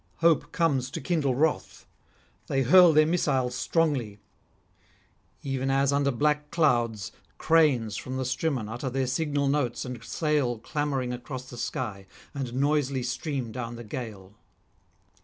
Hope 0.17 0.51
comes 0.51 0.89
to 0.89 0.99
kindle 0.99 1.35
wrath; 1.35 1.85
they 2.47 2.63
hurl 2.63 2.91
their 2.91 3.05
missiles 3.05 3.53
strongly; 3.53 4.17
even 5.43 5.69
as 5.69 5.93
under 5.93 6.09
black 6.09 6.49
clouds 6.49 7.11
cranes 7.37 7.97
from 7.97 8.17
the 8.17 8.25
Strymon 8.25 8.67
utter 8.67 8.89
their 8.89 9.05
signal 9.05 9.47
notes 9.47 9.85
and 9.85 10.03
sail 10.03 10.57
clamouring 10.57 11.13
across 11.13 11.47
the 11.51 11.55
sky, 11.55 12.07
and 12.33 12.51
noisily 12.55 13.03
stream 13.03 13.51
down 13.51 13.75
the 13.75 13.83
gale. 13.83 14.33